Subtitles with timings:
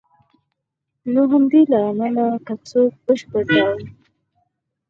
[1.13, 3.79] نو له همدې امله که څوک په بشپړ ډول